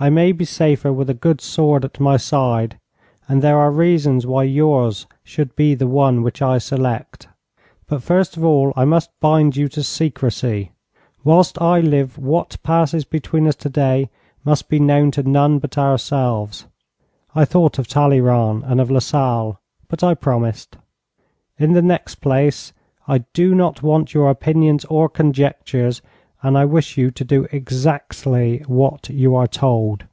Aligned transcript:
'I 0.00 0.10
may 0.10 0.32
be 0.32 0.44
safer 0.44 0.92
with 0.92 1.08
a 1.08 1.14
good 1.14 1.40
sword 1.40 1.84
at 1.84 2.00
my 2.00 2.16
side, 2.16 2.80
and 3.28 3.40
there 3.42 3.56
are 3.58 3.70
reasons 3.70 4.26
why 4.26 4.42
yours 4.42 5.06
should 5.22 5.54
be 5.54 5.72
the 5.76 5.86
one 5.86 6.24
which 6.24 6.42
I 6.42 6.58
select. 6.58 7.28
But 7.86 8.02
first 8.02 8.36
of 8.36 8.44
all 8.44 8.72
I 8.74 8.84
must 8.84 9.08
bind 9.20 9.56
you 9.56 9.68
to 9.68 9.84
secrecy. 9.84 10.72
Whilst 11.22 11.62
I 11.62 11.78
live 11.78 12.18
what 12.18 12.56
passes 12.64 13.04
between 13.04 13.46
us 13.46 13.54
today 13.54 14.10
must 14.42 14.68
be 14.68 14.80
known 14.80 15.12
to 15.12 15.22
none 15.22 15.60
but 15.60 15.78
ourselves.' 15.78 16.66
I 17.32 17.44
thought 17.44 17.78
of 17.78 17.86
Talleyrand 17.86 18.64
and 18.66 18.80
of 18.80 18.90
Lasalle, 18.90 19.60
but 19.88 20.02
I 20.02 20.14
promised. 20.14 20.76
'In 21.56 21.72
the 21.72 21.82
next 21.82 22.16
place, 22.16 22.72
I 23.06 23.18
do 23.32 23.54
not 23.54 23.80
want 23.84 24.12
your 24.12 24.28
opinions 24.28 24.84
or 24.86 25.08
conjectures, 25.08 26.02
and 26.42 26.58
I 26.58 26.66
wish 26.66 26.98
you 26.98 27.10
to 27.10 27.24
do 27.24 27.46
exactly 27.52 28.58
what 28.66 29.08
you 29.08 29.34
are 29.34 29.46
told.' 29.46 30.04